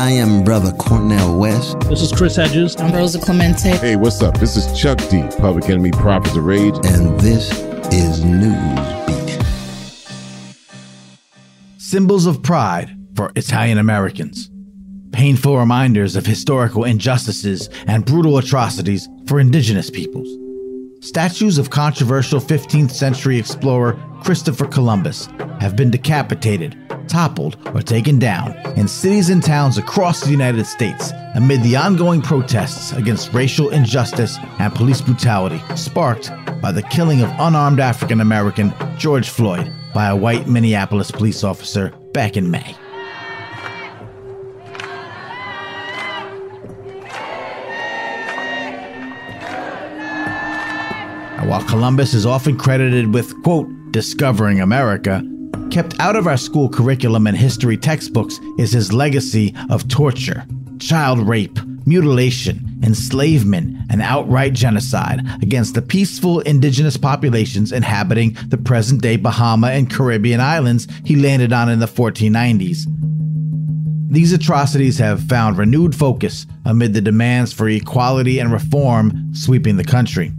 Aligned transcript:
I 0.00 0.12
am 0.12 0.42
Brother 0.44 0.72
Cornel 0.72 1.38
West. 1.38 1.78
This 1.80 2.00
is 2.00 2.10
Chris 2.10 2.34
Hedges. 2.34 2.74
I'm 2.80 2.90
Rosa 2.90 3.18
Clemente. 3.18 3.76
Hey, 3.76 3.96
what's 3.96 4.22
up? 4.22 4.40
This 4.40 4.56
is 4.56 4.80
Chuck 4.80 4.96
D, 5.10 5.22
Public 5.36 5.68
Enemy 5.68 5.90
Prophets 5.90 6.34
of 6.34 6.42
Rage. 6.46 6.74
And 6.84 7.20
this 7.20 7.50
is 7.92 8.24
Newsbeat. 8.24 9.44
Symbols 11.76 12.24
of 12.24 12.42
pride 12.42 12.96
for 13.14 13.30
Italian 13.36 13.76
Americans. 13.76 14.50
Painful 15.12 15.58
reminders 15.58 16.16
of 16.16 16.24
historical 16.24 16.84
injustices 16.84 17.68
and 17.86 18.06
brutal 18.06 18.38
atrocities 18.38 19.06
for 19.26 19.38
indigenous 19.38 19.90
peoples. 19.90 20.34
Statues 21.04 21.58
of 21.58 21.68
controversial 21.68 22.40
15th 22.40 22.92
century 22.92 23.38
explorer 23.38 24.00
Christopher 24.22 24.66
Columbus 24.66 25.26
have 25.60 25.76
been 25.76 25.90
decapitated, 25.90 26.74
toppled, 27.10 27.56
or 27.74 27.82
taken 27.82 28.18
down 28.18 28.56
in 28.76 28.86
cities 28.86 29.30
and 29.30 29.42
towns 29.42 29.76
across 29.76 30.22
the 30.22 30.30
United 30.30 30.64
States 30.64 31.12
amid 31.34 31.62
the 31.62 31.76
ongoing 31.76 32.22
protests 32.22 32.92
against 32.92 33.32
racial 33.32 33.70
injustice 33.70 34.38
and 34.58 34.74
police 34.74 35.00
brutality 35.00 35.60
sparked 35.76 36.30
by 36.62 36.72
the 36.72 36.82
killing 36.84 37.20
of 37.20 37.30
unarmed 37.38 37.80
African 37.80 38.20
American 38.20 38.72
George 38.96 39.28
Floyd 39.28 39.72
by 39.92 40.06
a 40.08 40.16
white 40.16 40.46
Minneapolis 40.46 41.10
police 41.10 41.44
officer 41.44 41.90
back 42.12 42.36
in 42.36 42.50
May. 42.50 42.76
while 51.50 51.64
Columbus 51.64 52.14
is 52.14 52.26
often 52.26 52.56
credited 52.56 53.12
with, 53.12 53.34
quote, 53.42 53.68
discovering 53.90 54.60
America, 54.60 55.20
kept 55.70 55.98
out 56.00 56.16
of 56.16 56.26
our 56.26 56.36
school 56.36 56.68
curriculum 56.68 57.26
and 57.26 57.36
history 57.36 57.76
textbooks 57.76 58.40
is 58.58 58.72
his 58.72 58.92
legacy 58.92 59.54
of 59.70 59.86
torture, 59.88 60.44
child 60.80 61.20
rape, 61.20 61.58
mutilation, 61.86 62.80
enslavement, 62.82 63.76
and 63.88 64.02
outright 64.02 64.52
genocide 64.52 65.20
against 65.42 65.74
the 65.74 65.82
peaceful 65.82 66.40
indigenous 66.40 66.96
populations 66.96 67.72
inhabiting 67.72 68.36
the 68.48 68.58
present 68.58 69.00
day 69.00 69.16
Bahama 69.16 69.68
and 69.68 69.90
Caribbean 69.90 70.40
islands 70.40 70.88
he 71.04 71.16
landed 71.16 71.52
on 71.52 71.68
in 71.68 71.78
the 71.78 71.86
1490s. 71.86 72.86
These 74.12 74.32
atrocities 74.32 74.98
have 74.98 75.22
found 75.22 75.56
renewed 75.56 75.94
focus 75.94 76.46
amid 76.64 76.94
the 76.94 77.00
demands 77.00 77.52
for 77.52 77.68
equality 77.68 78.40
and 78.40 78.52
reform 78.52 79.32
sweeping 79.32 79.76
the 79.76 79.84
country. 79.84 80.32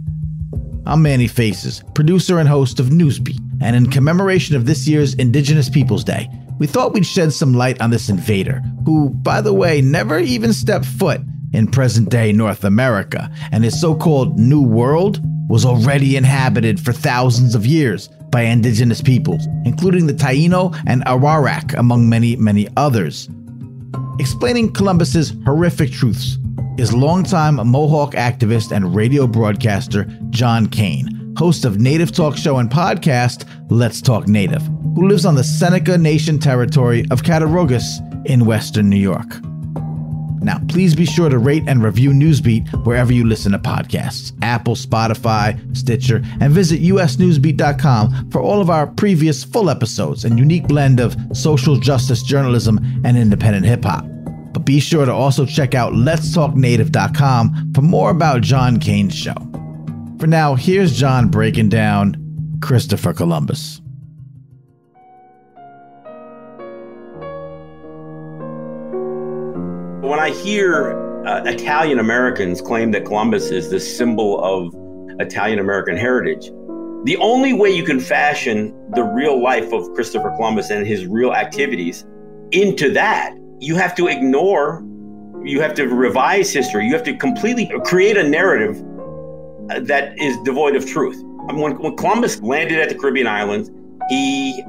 I'm 0.84 1.00
Manny 1.00 1.26
Faces, 1.28 1.82
producer 1.94 2.38
and 2.38 2.48
host 2.48 2.80
of 2.80 2.86
Newsbeat, 2.86 3.40
and 3.62 3.76
in 3.76 3.90
commemoration 3.90 4.56
of 4.56 4.66
this 4.66 4.88
year's 4.88 5.14
Indigenous 5.14 5.68
Peoples 5.68 6.04
Day, 6.04 6.28
we 6.58 6.66
thought 6.66 6.92
we'd 6.92 7.06
shed 7.06 7.32
some 7.32 7.54
light 7.54 7.80
on 7.80 7.90
this 7.90 8.08
invader, 8.08 8.62
who, 8.84 9.10
by 9.10 9.40
the 9.40 9.54
way, 9.54 9.80
never 9.80 10.18
even 10.18 10.52
stepped 10.52 10.84
foot 10.84 11.20
in 11.52 11.66
present 11.66 12.08
day 12.08 12.32
North 12.32 12.64
America, 12.64 13.30
and 13.50 13.64
his 13.64 13.80
so 13.80 13.94
called 13.94 14.38
New 14.38 14.62
World 14.62 15.20
was 15.48 15.64
already 15.64 16.16
inhabited 16.16 16.80
for 16.80 16.92
thousands 16.92 17.54
of 17.54 17.66
years 17.66 18.08
by 18.30 18.42
indigenous 18.42 19.02
peoples, 19.02 19.46
including 19.64 20.06
the 20.06 20.14
Taino 20.14 20.74
and 20.86 21.04
Arawak, 21.04 21.76
among 21.78 22.08
many, 22.08 22.36
many 22.36 22.68
others. 22.76 23.28
Explaining 24.18 24.72
Columbus's 24.72 25.34
horrific 25.44 25.92
truths 25.92 26.38
is 26.78 26.94
longtime 26.94 27.56
Mohawk 27.56 28.12
activist 28.12 28.72
and 28.74 28.94
radio 28.94 29.26
broadcaster 29.26 30.04
John 30.30 30.66
Kane, 30.66 31.11
host 31.36 31.64
of 31.64 31.80
native 31.80 32.12
talk 32.12 32.36
show 32.36 32.58
and 32.58 32.70
podcast 32.70 33.48
Let's 33.70 34.00
Talk 34.00 34.28
Native, 34.28 34.62
who 34.94 35.08
lives 35.08 35.24
on 35.24 35.34
the 35.34 35.44
Seneca 35.44 35.96
Nation 35.98 36.38
territory 36.38 37.04
of 37.10 37.22
Cattaraugus 37.22 38.00
in 38.26 38.44
western 38.44 38.88
New 38.88 38.96
York. 38.96 39.40
Now, 40.42 40.60
please 40.68 40.94
be 40.96 41.06
sure 41.06 41.28
to 41.28 41.38
rate 41.38 41.62
and 41.68 41.82
review 41.84 42.10
Newsbeat 42.10 42.84
wherever 42.84 43.12
you 43.12 43.24
listen 43.24 43.52
to 43.52 43.58
podcasts 43.58 44.32
Apple, 44.42 44.74
Spotify, 44.74 45.76
Stitcher, 45.76 46.20
and 46.40 46.52
visit 46.52 46.82
usnewsbeat.com 46.82 48.30
for 48.30 48.40
all 48.40 48.60
of 48.60 48.68
our 48.68 48.88
previous 48.88 49.44
full 49.44 49.70
episodes 49.70 50.24
and 50.24 50.38
unique 50.38 50.66
blend 50.66 50.98
of 50.98 51.16
social 51.32 51.76
justice 51.76 52.22
journalism 52.22 52.78
and 53.04 53.16
independent 53.16 53.64
hip 53.64 53.84
hop. 53.84 54.04
But 54.52 54.64
be 54.64 54.80
sure 54.80 55.06
to 55.06 55.12
also 55.12 55.46
check 55.46 55.74
out 55.74 55.92
letstalknative.com 55.92 57.72
for 57.72 57.82
more 57.82 58.10
about 58.10 58.42
John 58.42 58.80
Kane's 58.80 59.14
show. 59.14 59.34
For 60.22 60.28
now, 60.28 60.54
here's 60.54 60.96
John 60.96 61.30
breaking 61.30 61.68
down 61.68 62.14
Christopher 62.62 63.12
Columbus. 63.12 63.80
When 70.00 70.20
I 70.20 70.30
hear 70.30 70.92
uh, 71.26 71.42
Italian 71.42 71.98
Americans 71.98 72.60
claim 72.60 72.92
that 72.92 73.04
Columbus 73.04 73.50
is 73.50 73.68
the 73.68 73.80
symbol 73.80 74.40
of 74.44 74.72
Italian 75.20 75.58
American 75.58 75.96
heritage, 75.96 76.52
the 77.02 77.16
only 77.16 77.52
way 77.52 77.70
you 77.70 77.82
can 77.82 77.98
fashion 77.98 78.72
the 78.94 79.02
real 79.02 79.42
life 79.42 79.72
of 79.72 79.92
Christopher 79.92 80.30
Columbus 80.36 80.70
and 80.70 80.86
his 80.86 81.04
real 81.04 81.32
activities 81.32 82.06
into 82.52 82.92
that 82.92 83.34
you 83.58 83.74
have 83.74 83.92
to 83.96 84.06
ignore, 84.06 84.84
you 85.42 85.60
have 85.60 85.74
to 85.74 85.88
revise 85.88 86.52
history, 86.52 86.86
you 86.86 86.92
have 86.92 87.02
to 87.02 87.16
completely 87.16 87.68
create 87.84 88.16
a 88.16 88.22
narrative 88.22 88.80
that 89.68 90.18
is 90.18 90.36
devoid 90.44 90.76
of 90.76 90.86
truth. 90.86 91.16
I 91.48 91.52
mean, 91.52 91.60
when, 91.60 91.78
when 91.78 91.96
Columbus 91.96 92.40
landed 92.42 92.78
at 92.78 92.88
the 92.88 92.94
Caribbean 92.94 93.26
islands, 93.26 93.70
he 94.08 94.62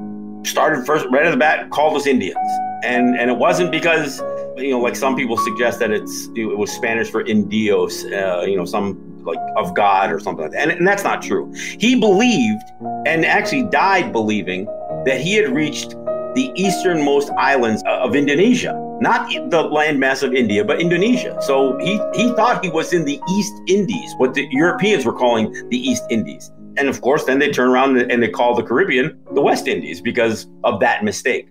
started 0.44 0.84
first 0.84 1.06
right 1.10 1.24
at 1.24 1.30
the 1.30 1.36
bat 1.36 1.70
called 1.70 1.96
us 1.96 2.06
Indians, 2.06 2.36
and 2.84 3.16
and 3.16 3.30
it 3.30 3.36
wasn't 3.36 3.70
because 3.70 4.20
you 4.56 4.70
know 4.70 4.80
like 4.80 4.96
some 4.96 5.16
people 5.16 5.36
suggest 5.36 5.78
that 5.78 5.90
it's 5.90 6.28
it 6.36 6.56
was 6.56 6.70
Spanish 6.70 7.10
for 7.10 7.22
Indios, 7.26 8.04
uh, 8.06 8.44
you 8.46 8.56
know 8.56 8.64
some 8.64 8.98
like 9.24 9.38
of 9.56 9.74
God 9.74 10.12
or 10.12 10.20
something 10.20 10.42
like 10.42 10.52
that, 10.52 10.60
and, 10.62 10.70
and 10.70 10.86
that's 10.86 11.04
not 11.04 11.22
true. 11.22 11.52
He 11.78 11.98
believed 11.98 12.62
and 13.06 13.24
actually 13.24 13.64
died 13.64 14.12
believing 14.12 14.66
that 15.06 15.20
he 15.20 15.34
had 15.34 15.54
reached 15.54 15.90
the 16.34 16.52
easternmost 16.56 17.30
islands 17.38 17.82
of 17.86 18.16
Indonesia, 18.16 18.74
not 19.00 19.28
the 19.28 19.62
landmass 19.62 20.22
of 20.22 20.34
India, 20.34 20.64
but 20.64 20.80
Indonesia. 20.80 21.36
So 21.42 21.76
he, 21.78 22.00
he 22.14 22.32
thought 22.34 22.64
he 22.64 22.70
was 22.70 22.92
in 22.92 23.04
the 23.04 23.20
East 23.30 23.52
Indies, 23.66 24.12
what 24.18 24.34
the 24.34 24.46
Europeans 24.50 25.04
were 25.04 25.12
calling 25.12 25.52
the 25.68 25.78
East 25.78 26.04
Indies. 26.10 26.50
And 26.76 26.88
of 26.88 27.00
course, 27.00 27.24
then 27.24 27.38
they 27.38 27.50
turn 27.50 27.68
around 27.68 27.96
and 27.98 28.22
they 28.22 28.28
call 28.28 28.54
the 28.54 28.62
Caribbean 28.62 29.18
the 29.32 29.40
West 29.40 29.68
Indies 29.68 30.00
because 30.00 30.46
of 30.64 30.80
that 30.80 31.04
mistake. 31.04 31.48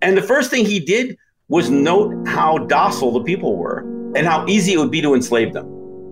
And 0.00 0.16
the 0.16 0.22
first 0.22 0.50
thing 0.50 0.64
he 0.64 0.80
did 0.80 1.16
was 1.48 1.70
note 1.70 2.26
how 2.26 2.58
docile 2.58 3.12
the 3.12 3.22
people 3.22 3.56
were 3.56 3.80
and 4.14 4.26
how 4.26 4.46
easy 4.46 4.72
it 4.72 4.78
would 4.78 4.90
be 4.90 5.02
to 5.02 5.14
enslave 5.14 5.52
them. 5.52 5.66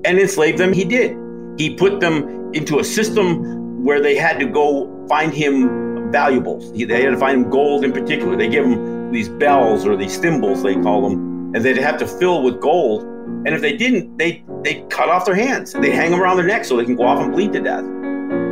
And 0.05 0.19
enslave 0.19 0.59
them, 0.59 0.73
he 0.73 0.85
did. 0.85 1.17
He 1.59 1.75
put 1.75 2.01
them 2.01 2.53
into 2.55 2.79
a 2.79 2.85
system 2.85 3.85
where 3.85 4.01
they 4.01 4.15
had 4.15 4.39
to 4.41 4.47
go 4.47 5.07
find 5.09 5.33
him 5.33 6.13
valuables. 6.13 6.73
They 6.73 7.03
had 7.03 7.11
to 7.11 7.17
find 7.17 7.45
him 7.45 7.51
gold 7.51 7.85
in 7.85 7.93
particular. 7.93 8.37
They 8.37 8.49
give 8.49 8.65
them 8.65 9.00
these 9.13 9.29
bells 9.29 9.87
or 9.87 9.97
these 9.97 10.19
thimbles, 10.19 10.63
they 10.63 10.75
call 10.75 11.09
them, 11.09 11.55
and 11.55 11.65
they'd 11.65 11.77
have 11.77 11.99
to 11.99 12.07
fill 12.07 12.43
with 12.43 12.61
gold. 12.61 13.03
And 13.03 13.49
if 13.49 13.61
they 13.61 13.77
didn't, 13.77 14.17
they 14.17 14.45
they 14.63 14.83
cut 14.91 15.09
off 15.09 15.25
their 15.25 15.35
hands. 15.35 15.73
They 15.73 15.91
hang 15.91 16.11
them 16.11 16.21
around 16.21 16.37
their 16.37 16.47
neck 16.47 16.65
so 16.65 16.77
they 16.77 16.85
can 16.85 16.97
go 16.97 17.05
off 17.05 17.21
and 17.23 17.33
bleed 17.33 17.53
to 17.55 17.61
death. 17.61 17.85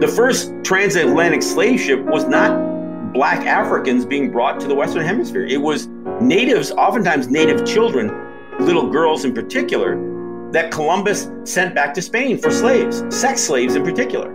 The 0.00 0.08
first 0.08 0.52
transatlantic 0.64 1.42
slave 1.42 1.80
ship 1.80 2.00
was 2.00 2.24
not 2.26 3.12
black 3.12 3.46
Africans 3.46 4.04
being 4.04 4.30
brought 4.30 4.60
to 4.60 4.66
the 4.66 4.74
Western 4.74 5.04
Hemisphere. 5.04 5.44
It 5.44 5.60
was 5.60 5.88
natives, 6.20 6.70
oftentimes 6.72 7.28
native 7.28 7.66
children, 7.66 8.10
little 8.60 8.88
girls 8.88 9.24
in 9.24 9.34
particular, 9.34 9.96
that 10.52 10.70
Columbus 10.70 11.30
sent 11.44 11.74
back 11.74 11.94
to 11.94 12.02
Spain 12.02 12.38
for 12.38 12.50
slaves, 12.50 13.04
sex 13.10 13.42
slaves 13.42 13.74
in 13.74 13.84
particular. 13.84 14.30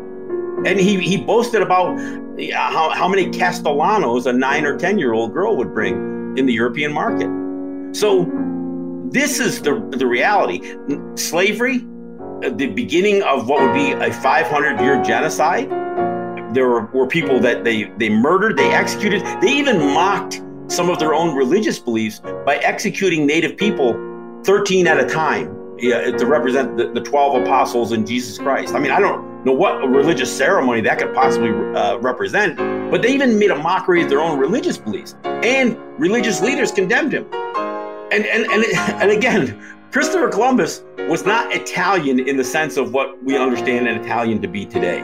And 0.66 0.80
he, 0.80 1.00
he 1.00 1.18
boasted 1.18 1.62
about 1.62 1.98
how, 2.54 2.90
how 2.92 3.08
many 3.08 3.30
Castellanos 3.30 4.28
a 4.28 4.34
nine 4.34 4.66
or 4.66 4.78
10 4.78 4.98
year 4.98 5.14
old 5.14 5.34
girl 5.34 5.58
would 5.58 5.74
bring 5.74 6.13
in 6.38 6.46
the 6.46 6.54
European 6.54 6.92
market. 6.92 7.30
So, 7.96 8.30
this 9.12 9.40
is 9.40 9.62
the, 9.62 9.80
the 9.92 10.08
reality. 10.08 10.76
Slavery, 11.16 11.86
uh, 12.44 12.50
the 12.50 12.68
beginning 12.68 13.22
of 13.24 13.48
what 13.48 13.62
would 13.62 13.74
be 13.74 13.92
a 13.92 14.12
500 14.12 14.80
year 14.80 15.02
genocide. 15.04 15.70
There 16.56 16.68
were, 16.68 16.86
were 16.88 17.08
people 17.08 17.40
that 17.40 17.64
they, 17.64 17.92
they 17.98 18.10
murdered, 18.10 18.58
they 18.58 18.74
executed, 18.74 19.24
they 19.42 19.52
even 19.52 19.80
mocked 19.80 20.42
some 20.68 20.90
of 20.90 20.98
their 21.00 21.14
own 21.14 21.36
religious 21.36 21.78
beliefs 21.78 22.20
by 22.46 22.58
executing 22.58 23.28
native 23.28 23.58
people 23.58 23.94
13 24.44 24.88
at 24.88 25.00
a 25.00 25.06
time 25.06 25.56
yeah, 25.78 26.12
to 26.12 26.26
represent 26.26 26.78
the, 26.78 26.92
the 26.92 27.02
12 27.02 27.44
apostles 27.44 27.92
and 27.92 28.08
Jesus 28.08 28.38
Christ. 28.38 28.74
I 28.74 28.80
mean, 28.80 28.92
I 28.92 29.00
don't 29.00 29.46
know 29.46 29.54
what 29.54 29.88
religious 29.88 30.36
ceremony 30.36 30.82
that 30.82 30.98
could 30.98 31.14
possibly 31.14 31.50
uh, 31.50 31.98
represent, 31.98 32.58
but 32.94 33.02
they 33.02 33.12
even 33.12 33.40
made 33.40 33.50
a 33.50 33.56
mockery 33.56 34.04
of 34.04 34.10
their 34.10 34.22
own 34.22 34.38
religious 34.38 34.78
beliefs, 34.78 35.16
and 35.24 35.76
religious 36.00 36.42
leaders 36.44 36.72
condemned 36.72 37.12
him. 37.12 37.26
And 38.12 38.24
and 38.24 38.46
and 38.46 38.64
and 39.02 39.10
again, 39.10 39.60
Christopher 39.92 40.28
Columbus 40.28 40.84
was 41.10 41.26
not 41.26 41.52
Italian 41.52 42.20
in 42.20 42.38
the 42.38 42.44
sense 42.44 42.78
of 42.78 42.94
what 42.94 43.24
we 43.24 43.36
understand 43.36 43.88
an 43.88 44.00
Italian 44.00 44.44
to 44.44 44.48
be 44.48 44.64
today. 44.64 45.00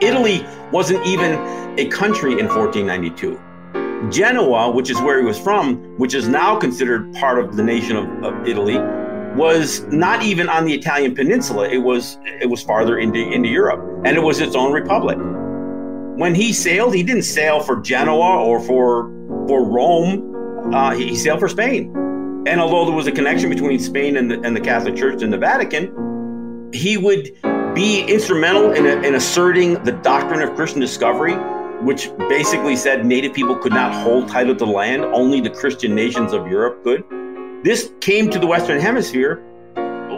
Italy 0.00 0.46
wasn't 0.72 1.06
even 1.06 1.32
a 1.78 1.86
country 1.88 2.38
in 2.40 2.48
1492. 2.48 3.38
Genoa, 4.10 4.70
which 4.70 4.88
is 4.88 4.98
where 5.02 5.18
he 5.20 5.26
was 5.26 5.38
from, 5.38 5.76
which 5.98 6.14
is 6.14 6.26
now 6.26 6.58
considered 6.58 7.12
part 7.16 7.38
of 7.38 7.54
the 7.54 7.62
nation 7.62 7.98
of, 7.98 8.24
of 8.24 8.48
Italy, 8.48 8.78
was 9.36 9.82
not 9.88 10.22
even 10.22 10.48
on 10.48 10.64
the 10.64 10.72
Italian 10.72 11.14
peninsula. 11.14 11.68
It 11.68 11.82
was 11.82 12.16
it 12.24 12.48
was 12.48 12.62
farther 12.62 12.96
into, 12.96 13.18
into 13.18 13.50
Europe, 13.50 13.82
and 14.06 14.16
it 14.16 14.22
was 14.22 14.40
its 14.40 14.56
own 14.56 14.72
republic. 14.72 15.18
When 16.16 16.34
he 16.34 16.52
sailed, 16.52 16.94
he 16.94 17.02
didn't 17.02 17.24
sail 17.24 17.60
for 17.60 17.80
Genoa 17.80 18.40
or 18.42 18.60
for 18.60 19.10
for 19.48 19.64
Rome. 19.64 20.72
Uh, 20.72 20.94
he, 20.94 21.08
he 21.08 21.16
sailed 21.16 21.40
for 21.40 21.48
Spain. 21.48 21.92
And 22.46 22.60
although 22.60 22.84
there 22.84 22.94
was 22.94 23.06
a 23.06 23.12
connection 23.12 23.50
between 23.50 23.78
Spain 23.78 24.16
and 24.16 24.30
the, 24.30 24.40
and 24.42 24.54
the 24.54 24.60
Catholic 24.60 24.94
Church 24.96 25.22
and 25.22 25.32
the 25.32 25.38
Vatican, 25.38 26.70
he 26.72 26.96
would 26.96 27.32
be 27.74 28.02
instrumental 28.02 28.72
in, 28.72 28.86
in 29.04 29.14
asserting 29.14 29.82
the 29.82 29.92
doctrine 29.92 30.40
of 30.40 30.54
Christian 30.54 30.80
discovery, 30.80 31.34
which 31.82 32.10
basically 32.28 32.76
said 32.76 33.04
native 33.04 33.34
people 33.34 33.56
could 33.56 33.72
not 33.72 33.92
hold 33.92 34.28
title 34.28 34.54
to 34.54 34.64
land, 34.64 35.04
only 35.06 35.40
the 35.40 35.50
Christian 35.50 35.94
nations 35.94 36.32
of 36.32 36.46
Europe 36.46 36.84
could. 36.84 37.02
This 37.64 37.92
came 38.00 38.30
to 38.30 38.38
the 38.38 38.46
Western 38.46 38.80
Hemisphere 38.80 39.42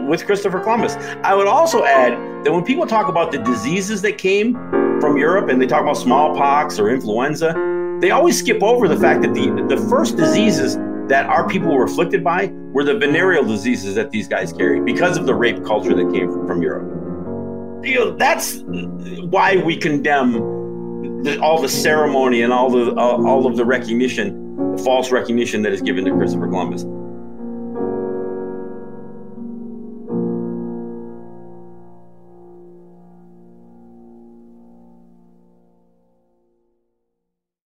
with 0.07 0.27
Christopher 0.27 0.61
Columbus. 0.61 0.97
I 1.23 1.35
would 1.35 1.47
also 1.47 1.85
add 1.85 2.13
that 2.45 2.53
when 2.53 2.65
people 2.65 2.87
talk 2.87 3.09
about 3.09 3.33
the 3.33 3.39
diseases 3.39 4.03
that 4.03 4.19
came 4.19 4.55
from 5.01 5.17
Europe 5.17 5.49
and 5.49 5.61
they 5.61 5.67
talk 5.67 5.83
about 5.83 5.97
smallpox 5.97 6.79
or 6.79 6.91
influenza, 6.91 7.55
they 8.01 8.11
always 8.11 8.39
skip 8.39 8.63
over 8.63 8.89
the 8.89 8.97
fact 8.97 9.23
that 9.23 9.35
the, 9.35 9.67
the 9.69 9.77
first 9.89 10.17
diseases 10.17 10.77
that 11.09 11.27
our 11.27 11.49
people 11.49 11.75
were 11.75 11.85
afflicted 11.85 12.23
by 12.25 12.49
were 12.73 12.85
the 12.85 12.99
venereal 12.99 13.45
diseases 13.45 13.95
that 13.95 14.11
these 14.11 14.29
guys 14.29 14.53
carried 14.53 14.85
because 14.85 15.17
of 15.17 15.27
the 15.27 15.35
rape 15.35 15.65
culture 15.65 15.95
that 15.95 16.13
came 16.13 16.31
from 16.47 16.63
Europe. 16.63 16.93
You 17.85 17.95
know, 17.95 18.17
that's 18.17 18.63
why 19.31 19.57
we 19.57 19.77
condemn 19.77 20.33
the, 21.23 21.39
all 21.41 21.61
the 21.61 21.69
ceremony 21.69 22.43
and 22.43 22.53
all 22.53 22.71
the 22.71 22.93
all 22.95 23.47
of 23.47 23.57
the 23.57 23.65
recognition, 23.65 24.75
the 24.77 24.83
false 24.83 25.13
recognition 25.13 25.63
that 25.63 25.73
is 25.73 25.81
given 25.81 26.05
to 26.05 26.11
Christopher 26.13 26.49
Columbus. 26.49 26.85